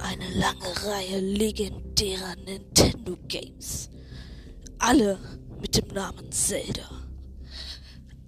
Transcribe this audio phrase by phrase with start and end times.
[0.00, 3.90] eine lange Reihe legendärer Nintendo Games.
[4.78, 5.18] Alle
[5.60, 6.88] mit dem Namen Zelda.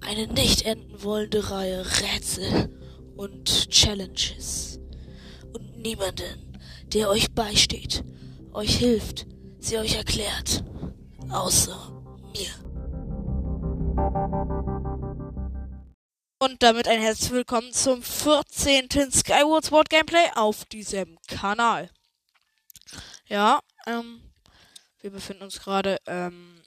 [0.00, 2.70] Eine nicht enden wollende Reihe Rätsel
[3.16, 4.80] und Challenges.
[5.52, 6.58] Und niemanden,
[6.92, 8.04] der euch beisteht,
[8.52, 9.26] euch hilft,
[9.58, 10.64] sie euch erklärt.
[11.28, 12.02] Außer
[12.32, 12.50] mir.
[16.42, 18.88] Und damit ein herzlich willkommen zum 14.
[19.12, 21.90] Skyward Sword Gameplay auf diesem Kanal.
[23.26, 24.22] Ja, ähm,
[25.00, 26.62] wir befinden uns gerade im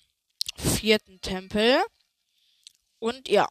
[0.55, 1.81] vierten Tempel.
[2.99, 3.47] Und ja,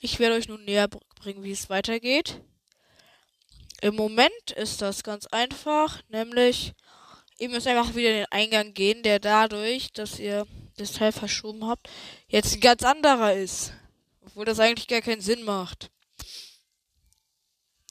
[0.00, 2.40] ich werde euch nun näher bringen, wie es weitergeht.
[3.80, 6.74] Im Moment ist das ganz einfach, nämlich
[7.40, 11.66] ihr müsst einfach wieder in den Eingang gehen, der dadurch, dass ihr das Teil verschoben
[11.66, 11.88] habt,
[12.28, 13.72] jetzt ein ganz anderer ist.
[14.24, 15.90] Obwohl das eigentlich gar keinen Sinn macht.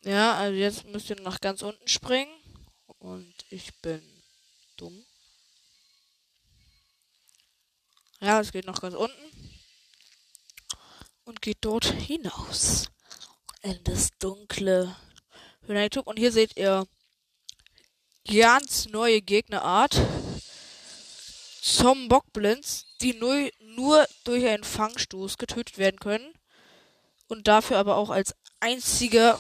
[0.04, 2.34] Ja, also jetzt müsst ihr nach ganz unten springen.
[3.00, 4.02] Und ich bin
[4.78, 5.06] dumm.
[8.20, 9.60] Ja, es geht noch ganz unten.
[11.24, 12.90] Und geht dort hinaus.
[13.62, 14.96] In das dunkle
[15.66, 16.08] Höhenturm.
[16.08, 16.88] Und hier seht ihr
[18.26, 20.00] ganz neue Gegnerart.
[21.62, 26.34] Zombokblins, die nur, nur durch einen Fangstoß getötet werden können.
[27.28, 29.40] Und dafür aber auch als einziger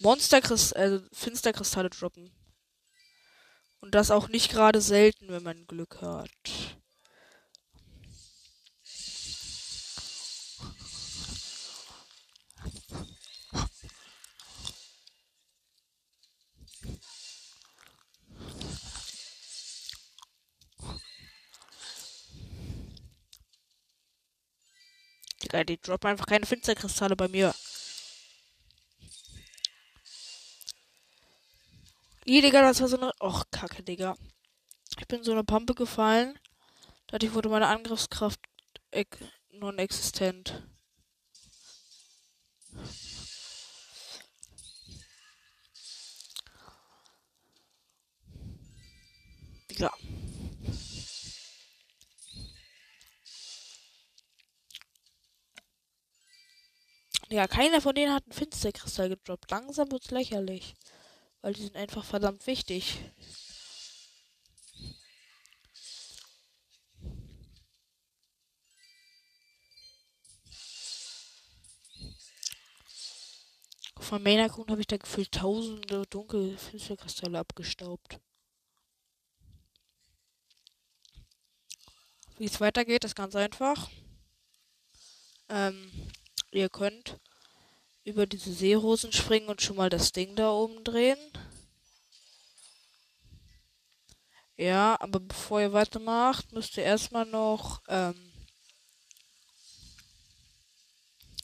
[0.00, 2.32] Monsterkristalle, also Finsterkristalle droppen.
[3.80, 6.30] Und das auch nicht gerade selten, wenn man Glück hat.
[25.50, 27.52] Digga, die droppen einfach keine Finsterkristalle bei mir.
[32.24, 33.12] Ih, Digga, das war so eine.
[33.20, 34.16] Och, Kacke, Digga.
[34.98, 36.38] Ich bin so eine Pampe gefallen.
[37.08, 38.40] Dadurch wurde meine Angriffskraft
[39.52, 40.62] non-existent.
[49.68, 49.90] Digga.
[49.96, 50.19] Ja,
[57.46, 59.50] keiner von denen hat einen Finsterkristall gedroppt.
[59.50, 60.74] Langsam wird's lächerlich.
[61.42, 62.98] Weil die sind einfach verdammt wichtig.
[74.00, 78.18] Von Mainakun habe ich da gefühlt tausende dunkle Finsterkristalle abgestaubt.
[82.38, 83.88] Wie es weitergeht, ist ganz einfach.
[85.48, 86.10] Ähm,
[86.50, 87.18] ihr könnt
[88.04, 91.18] über diese Seerosen springen und schon mal das Ding da oben drehen.
[94.56, 98.30] Ja, aber bevor ihr weitermacht, müsst ihr erstmal noch ähm,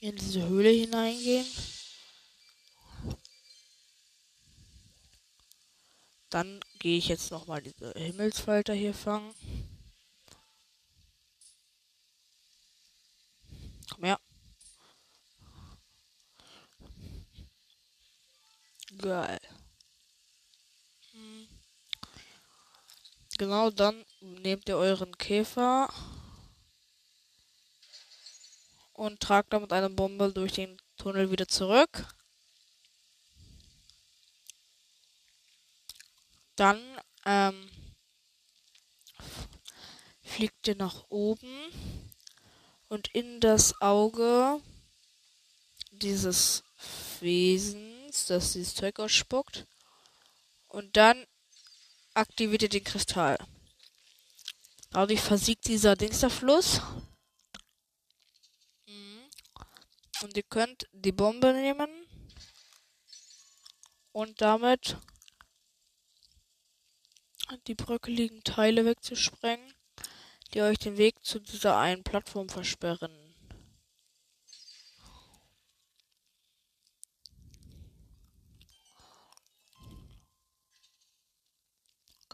[0.01, 1.47] in diese Höhle hineingehen.
[6.29, 9.33] Dann gehe ich jetzt nochmal diese Himmelsfalter hier fangen.
[13.91, 14.26] Komm her.
[18.99, 19.41] Geil.
[21.13, 21.49] Hm.
[23.39, 25.93] Genau, dann nehmt ihr euren Käfer
[28.93, 32.15] und tragt damit eine Bombe durch den Tunnel wieder zurück.
[36.57, 36.81] Dann
[37.27, 37.71] ähm,
[40.23, 41.55] fliegt ihr nach oben
[42.89, 44.63] und in das Auge
[45.91, 46.63] dieses
[47.21, 49.67] Wesen Dings, das dieses Zeug ausspuckt.
[50.69, 51.27] Und dann
[52.15, 53.39] aktiviert ihr den Kristall.
[54.91, 56.81] Dadurch versiegt dieser Dingsterfluss.
[58.87, 59.31] Mhm.
[60.23, 61.91] Und ihr könnt die Bombe nehmen
[64.13, 64.97] und damit
[67.67, 69.75] die bröckeligen Teile wegzusprengen,
[70.55, 73.26] die euch den Weg zu dieser einen Plattform versperren.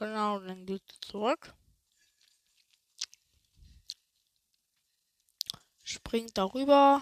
[0.02, 1.54] Genau, dann geht sie zurück.
[5.84, 7.00] Springt darüber.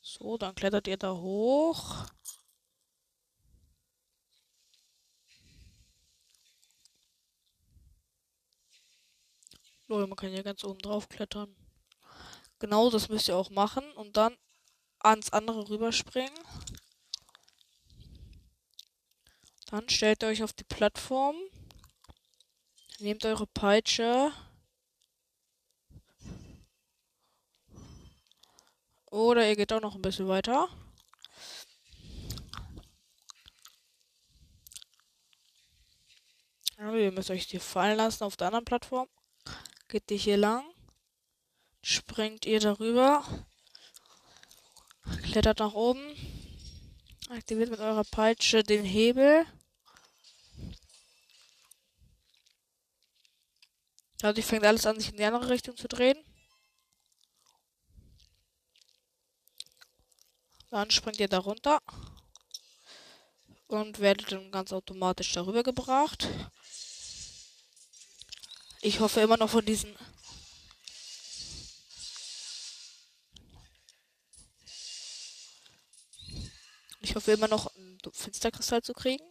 [0.00, 2.06] So, dann klettert ihr da hoch.
[9.88, 11.56] Lol, man kann ja ganz oben drauf klettern.
[12.58, 14.36] Genau das müsst ihr auch machen und dann
[15.00, 16.38] ans andere rüberspringen.
[19.70, 21.36] Dann stellt ihr euch auf die Plattform.
[22.98, 24.32] Nehmt eure Peitsche.
[29.10, 30.68] Oder ihr geht auch noch ein bisschen weiter.
[36.76, 39.08] Also ihr müsst euch die fallen lassen auf der anderen Plattform.
[39.88, 40.64] Geht ihr hier lang.
[41.82, 43.24] Springt ihr darüber.
[45.22, 46.14] Klettert nach oben.
[47.30, 49.46] Aktiviert mit eurer Peitsche den Hebel.
[54.18, 56.18] Dadurch fängt alles an, sich in die andere Richtung zu drehen.
[60.70, 61.78] Dann springt ihr da runter.
[63.68, 66.28] Und werdet dann ganz automatisch darüber gebracht.
[68.80, 69.96] Ich hoffe immer noch von diesen.
[77.00, 79.24] Ich hoffe immer noch einen Finsterkristall zu kriegen.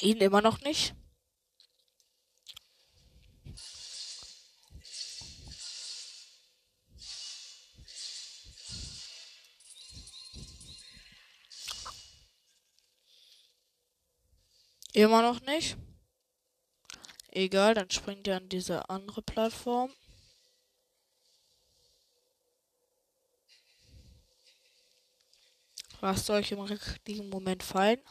[0.00, 0.94] Ihn immer noch nicht.
[14.94, 15.76] Immer noch nicht.
[17.34, 19.90] Egal, dann springt ihr an diese andere Plattform.
[26.02, 28.02] Lasst euch im richtigen Moment fallen.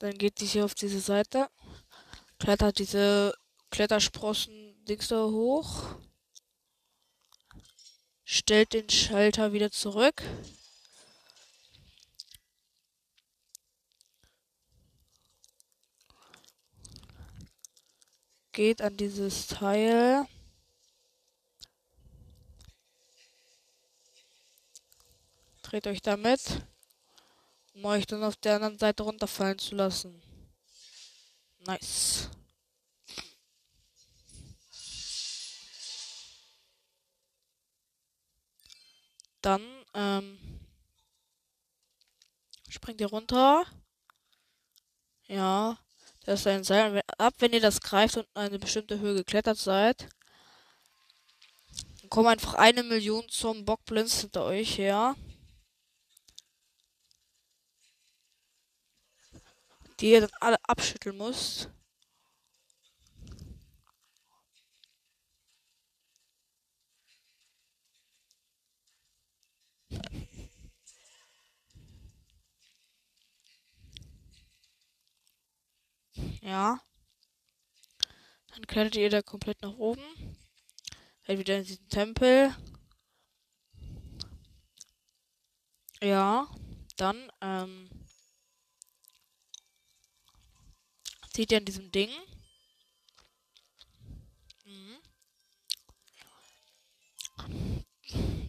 [0.00, 1.48] Dann geht ihr hier auf diese Seite.
[2.40, 3.36] Klettert diese
[3.70, 5.96] Klettersprossen-Dings da hoch.
[8.24, 10.24] Stellt den Schalter wieder zurück.
[18.54, 20.26] Geht an dieses Teil.
[25.62, 26.40] Dreht euch damit,
[27.74, 30.22] um euch dann auf der anderen Seite runterfallen zu lassen.
[31.66, 32.30] Nice.
[39.42, 39.62] Dann
[39.94, 40.38] ähm,
[42.68, 43.66] springt ihr runter.
[45.26, 45.83] Ja.
[46.24, 47.02] Das ist ein Seil.
[47.18, 50.08] Ab, wenn ihr das greift und eine bestimmte Höhe geklettert seid,
[52.00, 55.14] dann kommen einfach eine Million zum Bockblins hinter euch her.
[60.00, 61.70] Die ihr dann alle abschütteln müsst.
[76.40, 76.80] Ja.
[78.48, 80.02] Dann klettert ihr da komplett nach oben.
[81.26, 82.54] Seid wieder in diesen Tempel.
[86.02, 86.48] Ja.
[86.96, 87.90] Dann, ähm.
[91.32, 92.10] Zieht ihr an diesem Ding.
[94.64, 94.98] Mhm.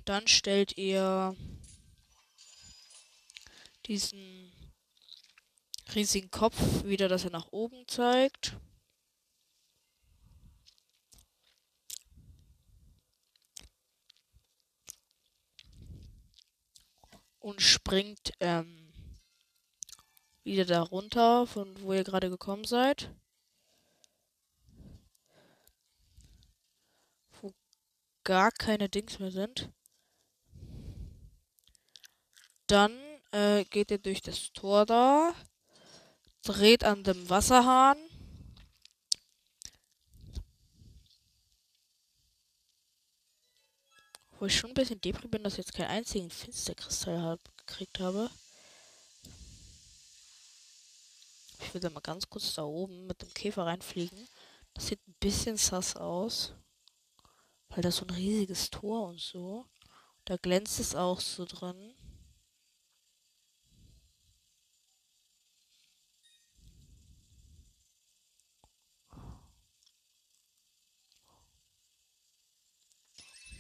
[0.05, 1.35] Dann stellt ihr
[3.87, 4.44] diesen
[5.95, 8.57] riesigen Kopf wieder, dass er nach oben zeigt.
[17.39, 18.91] Und springt ähm,
[20.43, 23.13] wieder da runter, von wo ihr gerade gekommen seid.
[27.41, 27.53] Wo
[28.23, 29.71] gar keine Dings mehr sind.
[32.67, 32.91] Dann
[33.31, 35.35] äh, geht ihr durch das Tor da
[36.45, 37.97] dreht an dem Wasserhahn.
[44.39, 47.99] Wo ich schon ein bisschen depri bin, dass ich jetzt keinen einzigen Finsterkristall hab, gekriegt
[47.99, 48.29] habe.
[51.59, 54.27] Ich da mal ganz kurz da oben mit dem Käfer reinfliegen.
[54.73, 56.53] Das sieht ein bisschen sass aus.
[57.69, 59.65] Weil das so ein riesiges Tor und so.
[60.25, 61.95] Da glänzt es auch so drin.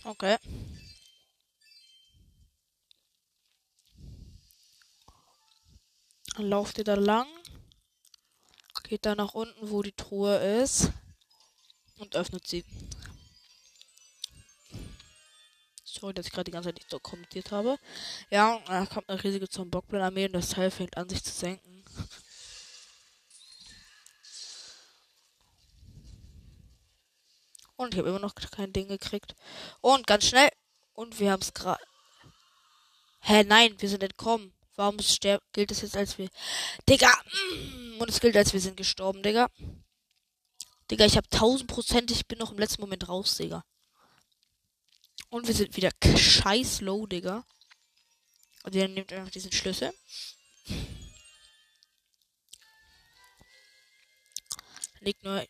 [0.05, 0.37] Okay.
[6.35, 7.27] Dann lauft ihr da lang.
[8.83, 10.91] Geht da nach unten, wo die Truhe ist.
[11.97, 12.63] Und öffnet sie.
[15.83, 17.79] Sorry, dass ich gerade die ganze Zeit nicht so kommentiert habe.
[18.29, 21.64] Ja, da kommt eine riesige Zombokblan-Armee und das Teil fängt an, sich zu senken.
[27.85, 29.35] Und ich habe immer noch kein Ding gekriegt.
[29.81, 30.49] Und ganz schnell.
[30.93, 31.83] Und wir haben es gerade.
[33.21, 34.53] Hä, nein, wir sind entkommen.
[34.75, 36.29] Warum gilt es jetzt als wir.
[36.89, 37.09] Digga!
[37.09, 39.49] Mm, und es gilt als wir sind gestorben, Digga.
[40.91, 42.11] Digga, ich habe 1000 Prozent.
[42.11, 43.63] Ich bin noch im letzten Moment raus, Digga.
[45.29, 47.45] Und wir sind wieder scheiß low, Digga.
[48.63, 49.93] Und ihr nehmt einfach diesen Schlüssel.
[55.01, 55.45] Dann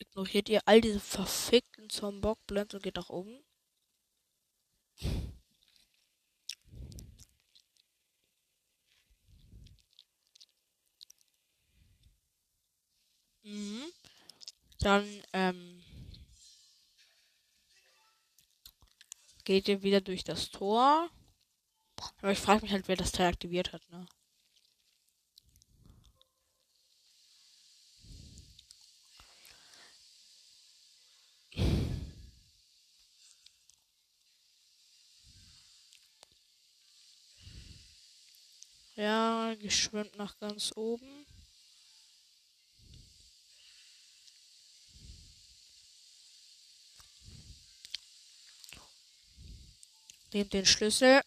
[0.00, 3.38] ignoriert ihr all diese verfickten Zombok-Blends und geht nach oben.
[13.44, 13.84] Mhm.
[14.78, 15.82] Dann, ähm,
[19.44, 21.10] geht ihr wieder durch das Tor.
[22.22, 24.06] Aber ich frage mich halt, wer das Teil aktiviert hat, ne?
[39.00, 41.24] Ja, geschwimmt nach ganz oben.
[50.34, 51.22] Nehmt den Schlüssel.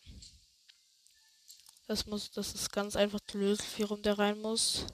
[1.88, 4.86] Das muss, das ist ganz einfach zu lösen, wie rum der rein muss.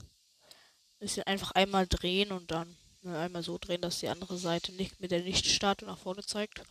[1.02, 5.02] Müssen einfach einmal drehen und dann ne, einmal so drehen, dass die andere Seite nicht
[5.02, 6.62] mit der Lichtstatue nach vorne zeigt.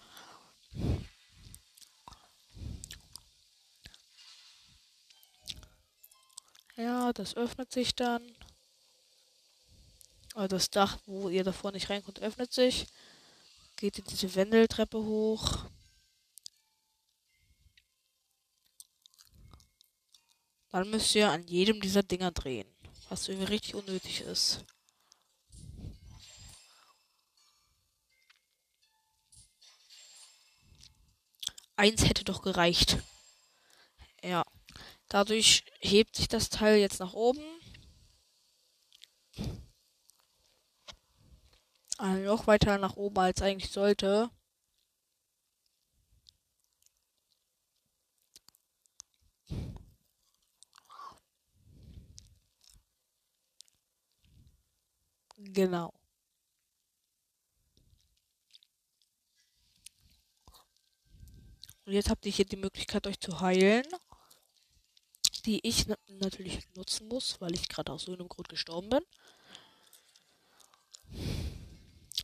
[6.78, 8.22] Ja, das öffnet sich dann.
[10.34, 12.86] Also das Dach, wo ihr davor nicht reinkommt, öffnet sich.
[13.74, 15.64] Geht in diese Wendeltreppe hoch.
[20.70, 22.68] Dann müsst ihr an jedem dieser Dinger drehen.
[23.08, 24.64] Was irgendwie richtig unnötig ist.
[31.74, 32.98] Eins hätte doch gereicht.
[34.22, 34.44] Ja.
[35.08, 37.42] Dadurch hebt sich das Teil jetzt nach oben.
[41.98, 44.30] Also noch weiter nach oben als eigentlich sollte.
[55.38, 55.92] Genau.
[61.86, 63.84] Und jetzt habt ihr hier die Möglichkeit, euch zu heilen.
[65.48, 69.00] Die ich natürlich nutzen muss, weil ich gerade aus so einem Grund gestorben bin.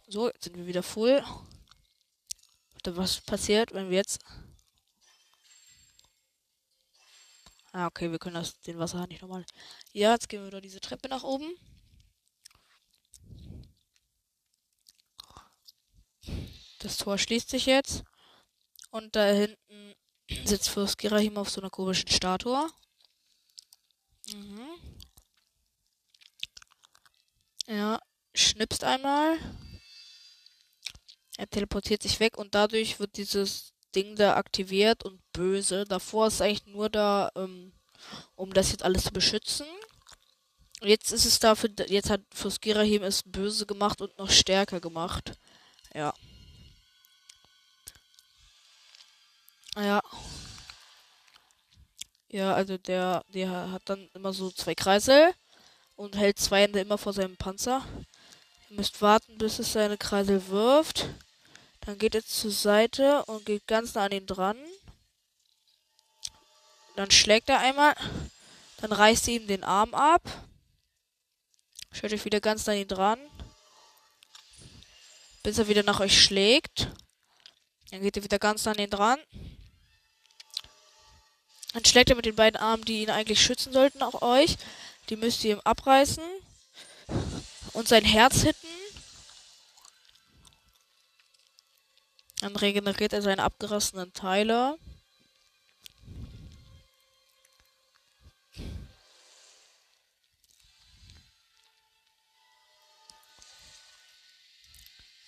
[0.06, 1.24] So, jetzt sind wir wieder full.
[2.84, 4.22] Was passiert, wenn wir jetzt.
[7.72, 9.46] Ah, okay, wir können das, den Wasserhahn nicht nochmal.
[9.94, 11.50] Ja, jetzt gehen wir wieder diese Treppe nach oben.
[16.78, 18.04] Das Tor schließt sich jetzt.
[18.90, 19.94] Und da hinten
[20.44, 22.68] sitzt Fürst Girahim auf so einer komischen Statue.
[24.34, 24.68] Mhm.
[27.66, 28.00] Ja,
[28.34, 29.38] schnipst einmal.
[31.36, 35.84] Er teleportiert sich weg und dadurch wird dieses Ding da aktiviert und böse.
[35.84, 37.72] Davor ist es eigentlich nur da, ähm,
[38.34, 39.66] um das jetzt alles zu beschützen.
[40.80, 45.32] Jetzt ist es dafür, jetzt hat Fürst Girahim es böse gemacht und noch stärker gemacht.
[45.94, 46.12] Ja.
[49.76, 50.02] Ja.
[52.34, 55.32] Ja, also der, der hat dann immer so zwei Kreisel
[55.94, 57.86] und hält zwei Hände immer vor seinem Panzer.
[58.70, 61.06] Ihr müsst warten, bis es seine Kreisel wirft.
[61.82, 64.58] Dann geht er zur Seite und geht ganz nah an ihn dran.
[66.96, 67.94] Dann schlägt er einmal.
[68.78, 70.22] Dann reißt ihr ihm den Arm ab.
[71.92, 73.20] Stellt euch wieder ganz nah an ihn dran.
[75.44, 76.88] Bis er wieder nach euch schlägt.
[77.92, 79.20] Dann geht ihr wieder ganz nah an ihn dran.
[81.74, 84.56] Dann schlägt er mit den beiden Armen, die ihn eigentlich schützen sollten, auch euch.
[85.10, 86.22] Die müsst ihr ihm abreißen.
[87.72, 88.68] Und sein Herz hitten.
[92.40, 94.78] Dann regeneriert er seine abgerissenen Teile.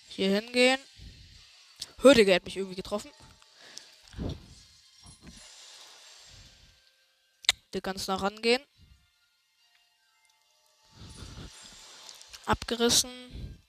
[0.07, 0.79] Hier hingehen.
[2.01, 3.11] Hürdiger hat mich irgendwie getroffen.
[7.77, 8.63] Wir ganz nah rangehen.
[12.47, 13.61] Abgerissen.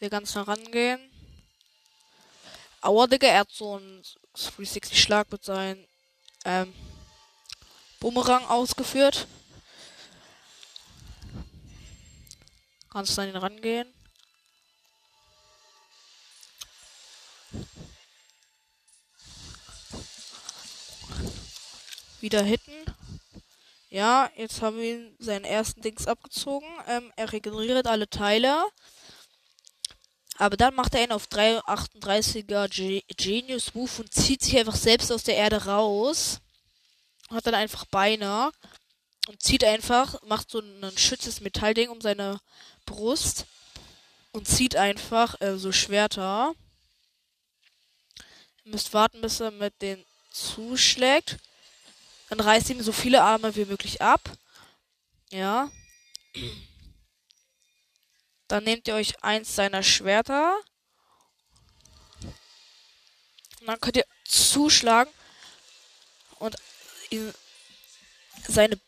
[0.00, 0.98] Wir ganz nah rangehen.
[2.80, 4.02] Aua, Digga, er hat so einen
[4.34, 5.86] 360-Schlag mit seinem
[6.44, 6.74] ähm,
[8.00, 9.28] Bumerang ausgeführt.
[12.90, 13.94] Kannst an ihn rangehen?
[22.20, 22.91] Wieder hitten.
[23.92, 26.66] Ja, jetzt haben wir ihn seinen ersten Dings abgezogen.
[26.88, 28.64] Ähm, er regeneriert alle Teile.
[30.38, 35.12] Aber dann macht er ihn auf 338er Ge Genius Move und zieht sich einfach selbst
[35.12, 36.40] aus der Erde raus.
[37.28, 38.50] Hat dann einfach Beine.
[39.28, 42.40] Und zieht einfach, macht so ein schützes Metallding um seine
[42.86, 43.44] Brust.
[44.30, 46.54] Und zieht einfach äh, so Schwerter.
[48.64, 51.36] Ihr müsst warten, bis er mit den zuschlägt.
[52.32, 54.22] Dann reißt ihm so viele Arme wie möglich ab.
[55.28, 55.70] Ja.
[58.48, 60.58] Dann nehmt ihr euch eins seiner Schwerter.
[63.60, 65.12] Und dann könnt ihr zuschlagen
[66.38, 66.56] und
[67.10, 67.34] ihn
[68.48, 68.80] seine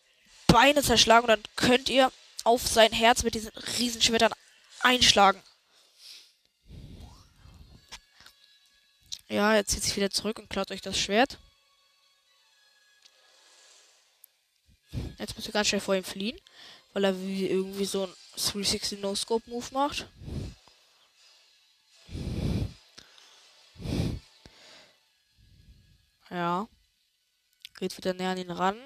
[0.46, 1.24] Beine zerschlagen.
[1.24, 2.10] Und dann könnt ihr
[2.44, 4.32] auf sein Herz mit diesen Riesenschwertern
[4.80, 5.42] einschlagen.
[9.28, 11.38] Ja, er zieht sich wieder zurück und klaut euch das Schwert.
[15.18, 16.38] Jetzt müsst ihr ganz schnell vor ihm fliehen,
[16.92, 20.06] weil er wie irgendwie so ein 360 No-Scope Move macht.
[26.30, 26.68] Ja.
[27.78, 28.78] Geht wieder näher an ihn ran.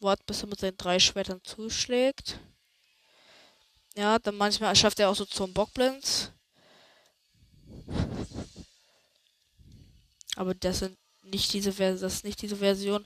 [0.00, 2.38] Wart, bis er mit seinen drei Schwertern zuschlägt.
[3.96, 6.30] Ja, dann manchmal schafft er auch so zum Bockblitz.
[10.36, 13.04] Aber das sind nicht diese das ist nicht diese Version.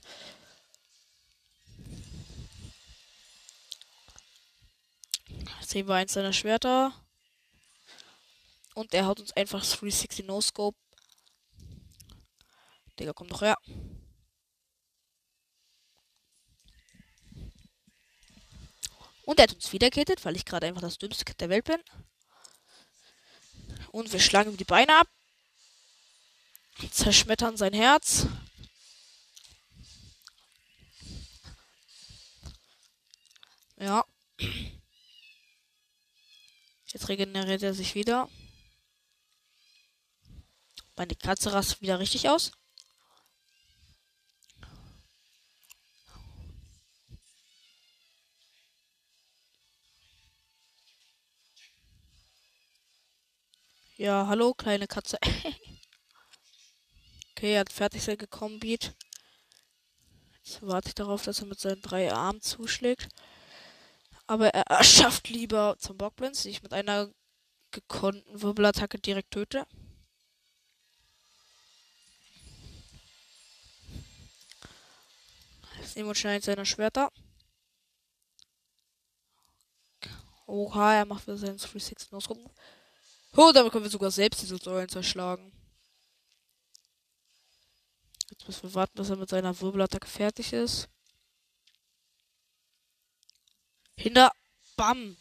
[5.87, 6.93] Wir eins seiner Schwerter.
[8.75, 10.77] Und er haut uns einfach 360 No Scope.
[12.99, 13.57] Digga, komm doch her.
[19.25, 21.65] Und er hat uns wieder gekittet, weil ich gerade einfach das dümmste Kit der Welt
[21.65, 21.81] bin.
[23.91, 25.07] Und wir schlagen ihm die Beine ab.
[26.91, 28.25] Zerschmettern sein Herz.
[33.77, 34.03] Ja.
[36.93, 38.27] Jetzt regeneriert er sich wieder.
[40.95, 42.51] Meine Katze rast wieder richtig aus.
[53.97, 55.19] Ja, hallo, kleine Katze.
[57.31, 58.95] okay, er hat fertig sein gekommen, Beat.
[60.37, 63.09] Jetzt warte ich darauf, dass er mit seinen drei Armen zuschlägt.
[64.29, 67.11] Aber er schafft lieber zum Bockblitz, die ich mit einer
[67.71, 69.65] gekonnten Wirbelattacke direkt töte.
[75.79, 77.11] Jetzt nehmen wir schnell eins seiner Schwerter.
[80.45, 82.51] Oha, er macht wieder seinen 360 ausgucken.
[83.35, 85.51] Oh, damit können wir sogar selbst diese Säulen zerschlagen.
[88.29, 90.87] Jetzt müssen wir warten, bis er mit seiner Wirbelattacke fertig ist.
[93.99, 94.31] Hinter.
[94.77, 95.17] Bam.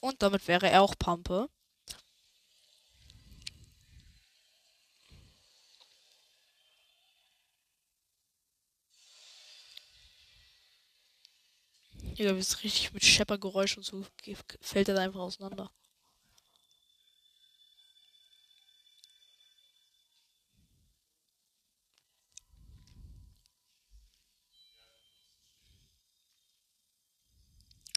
[0.00, 1.48] Und damit wäre er auch Pampe.
[12.14, 14.04] Ja, wie es richtig mit Scheppergeräusch und so
[14.60, 15.70] fällt er einfach auseinander.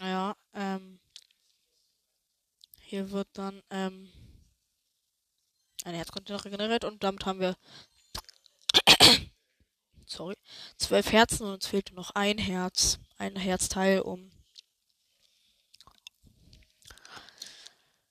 [0.02, 1.00] Ja, ähm.
[2.94, 4.08] Hier wird dann, ähm.
[5.84, 7.58] Ein Herzcontainer regeneriert und damit haben wir.
[10.06, 10.36] sorry.
[10.78, 13.00] Zwölf Herzen und uns fehlt noch ein Herz.
[13.18, 14.32] Ein Herzteil, um.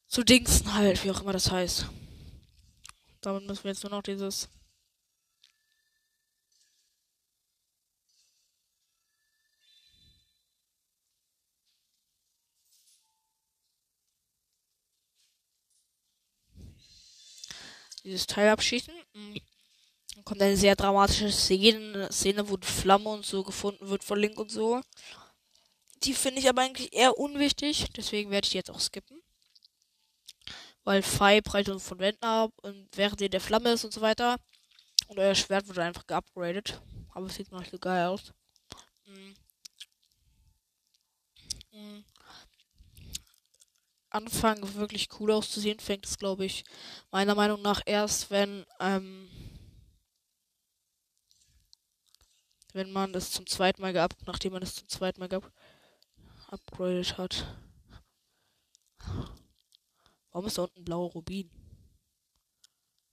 [0.08, 1.86] Zu dingsen halt, wie auch immer das heißt.
[3.20, 4.48] Damit müssen wir jetzt nur noch dieses
[18.04, 18.94] dieses Teil abschießen.
[19.14, 19.40] Mhm.
[20.14, 24.18] Dann kommt eine sehr dramatische Szene, Szene, wo die Flamme und so gefunden wird von
[24.18, 24.80] Link und so.
[26.04, 29.22] Die finde ich aber eigentlich eher unwichtig, deswegen werde ich die jetzt auch skippen.
[30.84, 34.36] Weil Fei uns von Wänden ab und während ihr der Flamme ist und so weiter.
[35.06, 36.80] Und euer Schwert wurde einfach geupgradet.
[37.14, 38.32] Aber es sieht noch nicht so geil aus.
[39.04, 39.34] Mhm.
[41.72, 42.04] Mhm.
[44.14, 46.64] Anfangen, wirklich cool auszusehen, fängt es, glaube ich,
[47.10, 49.28] meiner Meinung nach erst, wenn, ähm,
[52.74, 55.50] wenn man es zum zweiten Mal geab, nachdem man es zum zweiten Mal geab,
[56.48, 57.46] upgradet hat.
[60.32, 61.50] Warum ist da unten blauer Rubin?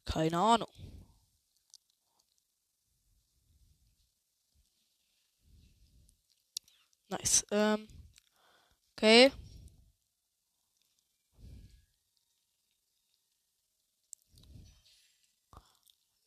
[0.05, 0.69] Keine Ahnung.
[7.09, 7.43] Nice.
[7.51, 7.87] Ähm,
[8.97, 9.31] okay.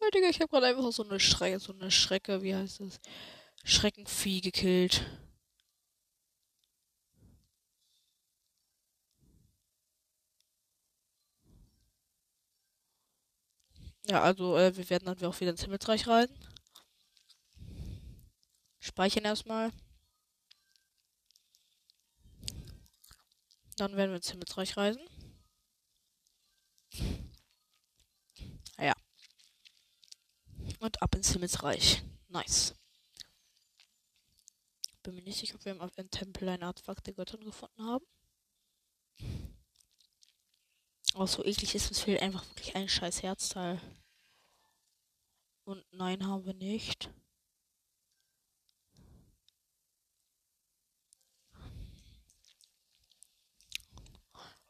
[0.00, 3.00] Ja, Digga, ich habe gerade einfach so eine Schrecke, so eine Schrecke, wie heißt das?
[3.64, 5.04] Schreckenvieh gekillt.
[14.08, 16.34] Ja, also äh, wir werden dann auch wieder ins Himmelsreich reisen.
[18.80, 19.72] Speichern erstmal.
[23.76, 25.02] Dann werden wir ins Himmelsreich reisen.
[28.78, 28.94] Ja.
[30.82, 32.02] Und ab ins Himmelsreich.
[32.26, 32.74] Nice.
[35.04, 38.04] Bin mir nicht sicher, ob wir im Tempel ein Artefakt der Götter gefunden haben.
[41.14, 43.80] Auch so eklig ist, es fehlt einfach wirklich ein scheiß Herzteil.
[45.62, 47.10] Und nein, haben wir nicht.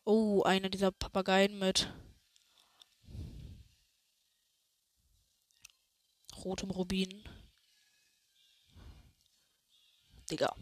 [0.04, 1.90] Oh, einer dieser Papageien mit
[6.44, 7.28] rotem Rubin.
[10.30, 10.54] Digga.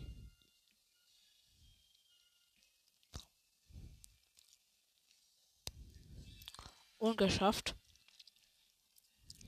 [6.98, 7.74] Und geschafft.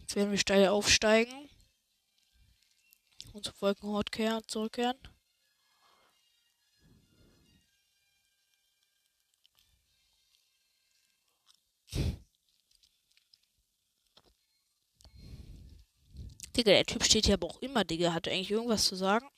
[0.00, 1.50] Jetzt werden wir steil aufsteigen.
[3.32, 4.10] Und zum Wolkenhort
[4.50, 5.11] zurückkehren.
[16.56, 18.12] Digga, der Typ steht hier aber auch immer, Digga.
[18.12, 19.28] Hat er eigentlich irgendwas zu sagen?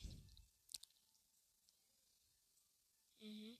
[3.20, 3.56] Mhm.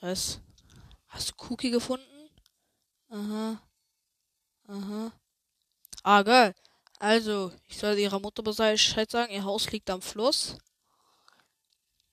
[0.00, 0.40] Was?
[1.08, 2.30] Hast du Cookie gefunden?
[3.08, 3.60] Aha.
[4.68, 5.12] Aha.
[6.02, 6.54] Ah, geil.
[6.98, 10.56] Also, ich soll ihrer Mutter Bescheid sagen, ihr Haus liegt am Fluss.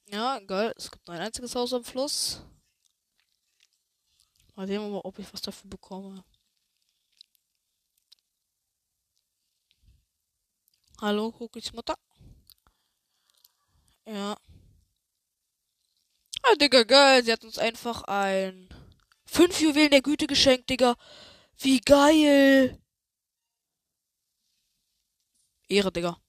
[0.07, 0.73] Ja, geil.
[0.77, 2.41] Es gibt nur ein einziges Haus am Fluss.
[4.55, 6.23] Mal sehen, ob ich was dafür bekomme.
[11.01, 11.95] Hallo, Cookies Mutter.
[14.05, 14.37] Ja.
[16.43, 17.23] Ah, Digga, geil.
[17.23, 18.69] Sie hat uns einfach ein
[19.25, 20.95] fünf Juwelen der Güte geschenkt, Digga.
[21.57, 22.79] Wie geil.
[25.69, 26.21] Ehre, Digga.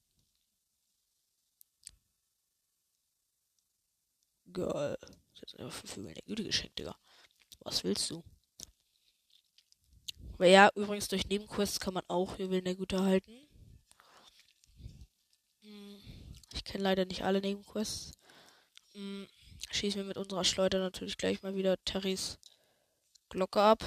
[4.51, 4.97] Geil.
[5.35, 6.95] Sie hat einfach fünf Juwelen der Güte geschenkt, Digga.
[7.59, 8.23] Was willst du?
[10.39, 13.42] Ja, übrigens durch Nebenquests kann man auch Juwelen der Güte halten.
[16.53, 18.13] Ich kenne leider nicht alle Nebenquests.
[18.93, 19.27] Hm,
[19.71, 22.37] schießen wir mit unserer Schleuder natürlich gleich mal wieder Terrys
[23.29, 23.83] Glocke ab.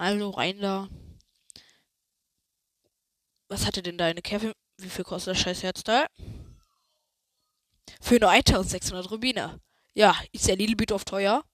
[0.00, 0.88] Also rein da.
[3.50, 4.52] Was hatte denn deine Kevin?
[4.76, 6.06] Wie viel kostet das scheiß Herzteil?
[8.00, 9.60] Für nur 1600 Rubine.
[9.92, 11.44] Ja, ist ja little bit of teuer.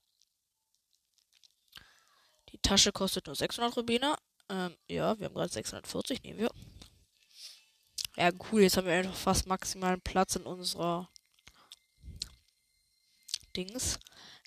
[2.51, 4.15] Die Tasche kostet nur 600 Rubine.
[4.47, 6.51] Ähm, ja, wir haben gerade 640, nehmen wir.
[8.15, 11.09] Ja, cool, jetzt haben wir einfach fast maximalen Platz in unserer
[13.55, 13.97] Dings.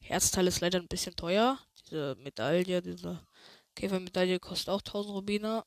[0.02, 1.58] Herzteil ist leider ein bisschen teuer.
[1.80, 3.26] Diese Medaille, diese
[3.74, 5.64] Käfermedaille kostet auch 1000 Rubine.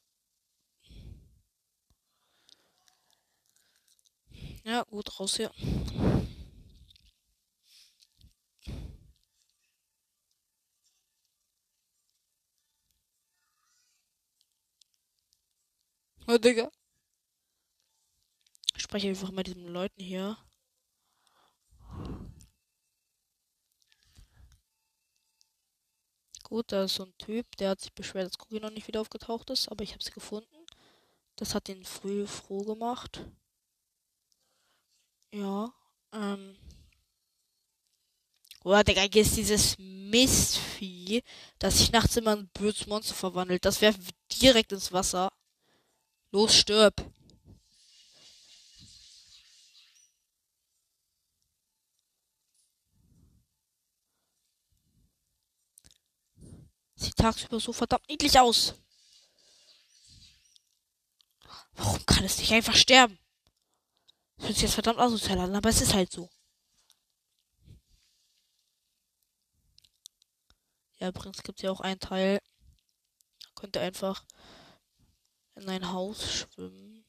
[4.65, 5.51] Ja, gut, raus hier.
[16.27, 16.69] Oh, Digga.
[18.75, 20.37] Ich spreche einfach mit diesen Leuten hier.
[26.43, 29.01] Gut, da ist so ein Typ, der hat sich beschwert, dass Cookie noch nicht wieder
[29.01, 30.55] aufgetaucht ist, aber ich habe sie gefunden.
[31.35, 33.25] Das hat ihn früh froh gemacht.
[35.33, 35.73] Ja,
[36.11, 36.55] ähm.
[38.61, 41.23] Boah, Digga, hier ist dieses Mistvieh,
[41.57, 43.65] das sich nachts immer in ein böses Monster verwandelt.
[43.65, 43.95] Das wäre
[44.31, 45.33] direkt ins Wasser.
[46.31, 46.93] Los, stirb.
[56.95, 58.75] Sieht tagsüber so verdammt niedlich aus.
[61.75, 63.17] Warum kann es nicht einfach sterben?
[64.43, 66.29] Das hört sich jetzt verdammt asozial an, aber es ist halt so.
[70.99, 72.41] Ja, übrigens gibt es ja auch einen Teil,
[73.55, 74.25] könnt ihr einfach
[75.55, 77.05] in ein Haus schwimmen.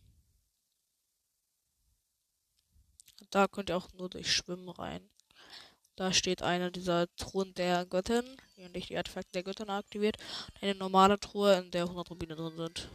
[3.30, 5.10] Da könnt ihr auch nur durch Schwimmen rein.
[5.96, 10.18] Da steht eine dieser Truhen der Göttin, die nicht die Artefakte der Göttin aktiviert.
[10.60, 12.88] Eine normale Truhe, in der 100 Rubine drin sind.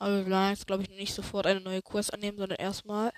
[0.00, 3.12] Aber wir werden jetzt, glaube ich, nicht sofort eine neue Quest annehmen, sondern erstmal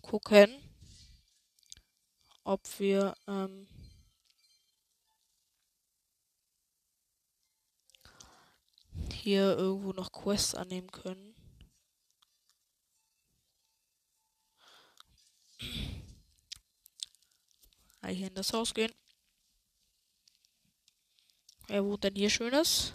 [0.00, 0.50] gucken,
[2.42, 3.68] ob wir ähm,
[9.12, 11.34] hier irgendwo noch Quests annehmen können.
[18.06, 18.92] Hier in das Haus gehen.
[21.68, 22.94] Wer wohnt denn hier Schönes?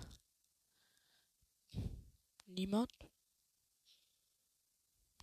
[2.55, 2.89] Niemand?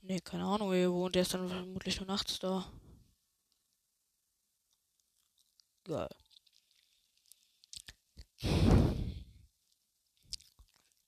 [0.03, 1.15] Ne, keine Ahnung, wo ihr wohnt.
[1.15, 2.71] Der ist dann vermutlich nur nachts da.
[5.85, 6.09] Geil.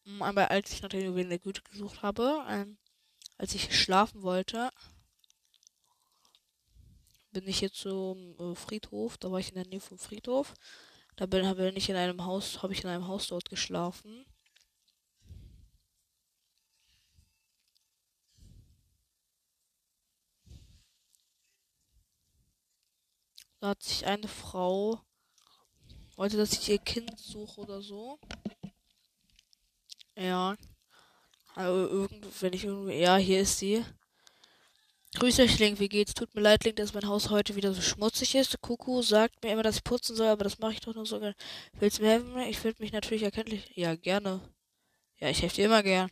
[0.05, 2.79] Hm, aber als ich nach den Juwelen der Güte gesucht habe, ähm,
[3.37, 4.71] als ich schlafen wollte,
[7.33, 9.19] bin ich jetzt zum äh, Friedhof.
[9.19, 10.55] Da war ich in der Nähe vom Friedhof.
[11.17, 14.25] Da bin, bin ich in einem Haus, habe ich in einem Haus dort geschlafen.
[23.65, 25.01] Da hat sich eine Frau,
[26.17, 28.21] wollte, dass ich ihr Kind suche oder so.
[30.17, 30.55] Ja.
[31.55, 33.83] Also irgend, wenn ich irgendwie, ja, hier ist sie.
[35.15, 36.13] Grüß euch, Link, wie geht's?
[36.13, 38.61] Tut mir leid, Link, dass mein Haus heute wieder so schmutzig ist.
[38.61, 41.19] Kuku sagt mir immer, dass ich putzen soll, aber das mache ich doch nur so
[41.19, 41.35] gerne.
[41.79, 42.39] Willst du mir helfen?
[42.41, 43.73] Ich würde mich natürlich erkenntlich.
[43.77, 44.43] Ja, gerne.
[45.21, 46.11] Ja, ich helfe dir immer gern.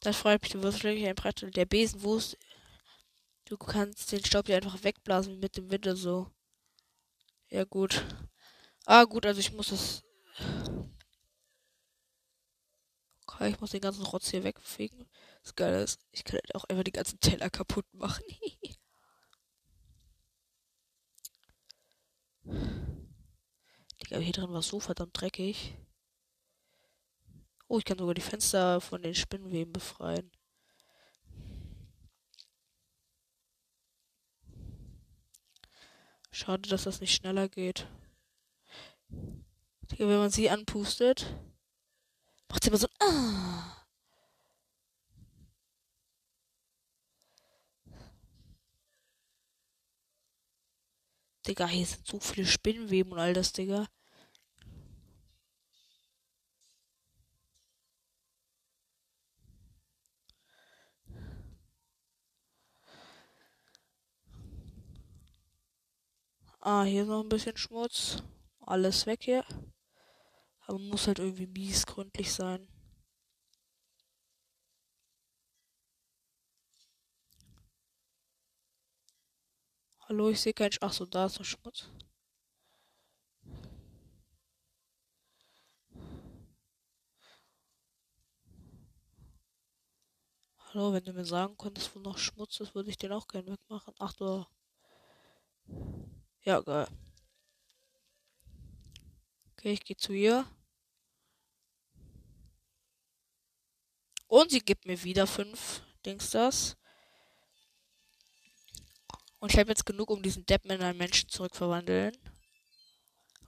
[0.00, 1.54] Das freut mich, du wirst wirklich ein Brett.
[1.54, 2.36] Der Besen, wo ist.
[3.44, 6.32] Du kannst den Staub hier einfach wegblasen mit dem Wind so.
[7.50, 8.04] Ja, gut.
[8.86, 10.02] Ah, gut, also ich muss das.
[13.28, 15.06] Okay, ich muss den ganzen Rotz hier wegfegen.
[15.42, 18.24] Das Geile ist, ich kann halt auch einfach die ganzen Teller kaputt machen.
[24.00, 25.76] Digga, hier drin war so verdammt dreckig.
[27.68, 30.30] Oh, ich kann sogar die Fenster von den Spinnweben befreien.
[36.38, 37.88] Schade, dass das nicht schneller geht.
[39.08, 41.34] Wenn man sie anpustet,
[42.48, 43.84] macht sie immer so Ah.
[51.44, 53.88] Digga, hier sind so viele Spinnenweben und all das, Digga.
[66.70, 68.22] Ah, hier noch ein bisschen Schmutz.
[68.60, 69.42] Alles weg hier.
[70.66, 72.68] Aber muss halt irgendwie mies gründlich sein.
[80.00, 80.72] Hallo, ich sehe keinen.
[80.72, 81.88] Sch Ach so, da ist noch Schmutz.
[90.58, 93.52] Hallo, wenn du mir sagen könntest, wo noch Schmutz ist, würde ich den auch gerne
[93.52, 93.94] wegmachen.
[93.98, 94.44] Ach du.
[96.48, 96.88] Ja, geil.
[99.52, 100.46] Okay, ich gehe zu ihr.
[104.28, 106.78] Und sie gibt mir wieder fünf Dings das.
[109.40, 112.16] Und ich habe jetzt genug, um diesen Deppen in einen Menschen zurückverwandeln.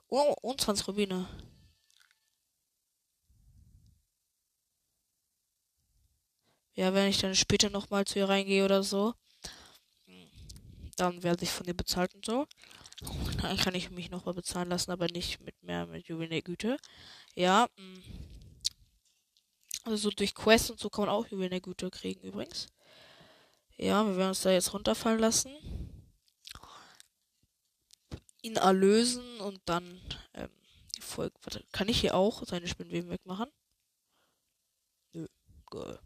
[0.09, 1.27] Oh, und 20 Rubine.
[6.75, 9.15] Ja, wenn ich dann später nochmal zu ihr reingehe oder so,
[10.97, 12.47] dann werde ich von ihr bezahlt und so.
[13.41, 16.77] Dann kann ich mich nochmal bezahlen lassen, aber nicht mit mehr mit Juwelen Güte.
[17.35, 17.69] Ja.
[17.77, 18.03] Mm.
[19.85, 22.69] Also so durch Quests und so kann man auch Juwelen Güte kriegen übrigens.
[23.77, 25.51] Ja, wir werden uns da jetzt runterfallen lassen.
[28.43, 30.01] ihn erlösen und dann
[30.35, 30.51] ähm,
[30.97, 31.35] die Folge.
[31.43, 33.51] Warte, kann ich hier auch seine Spinnweben wegmachen?
[35.13, 35.27] Nö,
[35.71, 35.99] geil.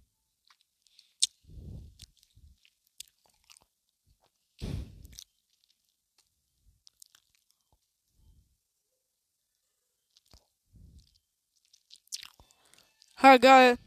[13.25, 13.79] Ha, geil.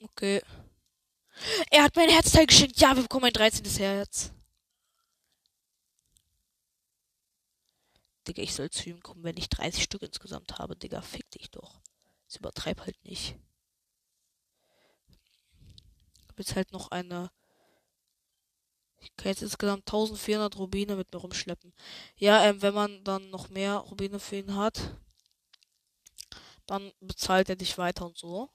[0.00, 0.40] Okay.
[1.70, 2.80] Er hat mein Herzteil geschenkt.
[2.80, 3.64] Ja, wir bekommen ein 13.
[3.78, 4.30] Herz.
[8.28, 10.76] Digga, ich soll zu ihm kommen, wenn ich 30 Stück insgesamt habe.
[10.76, 11.80] Digga, fick dich doch.
[12.26, 13.36] Das übertreib halt nicht.
[16.22, 17.32] Ich hab jetzt halt noch eine.
[19.04, 21.72] Ich kann jetzt insgesamt 1400 Rubine mit mir rumschleppen.
[22.16, 24.96] Ja, ähm, wenn man dann noch mehr Rubine für ihn hat,
[26.66, 28.50] dann bezahlt er dich weiter und so.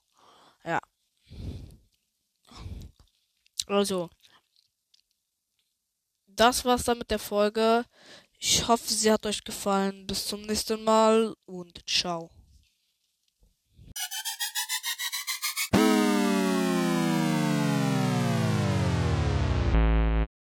[0.64, 0.80] Ja.
[3.66, 4.10] Also,
[6.26, 7.84] das war's dann mit der Folge.
[8.38, 10.06] Ich hoffe, sie hat euch gefallen.
[10.06, 12.30] Bis zum nächsten Mal und ciao.